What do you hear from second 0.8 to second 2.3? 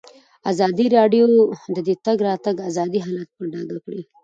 راډیو د د تګ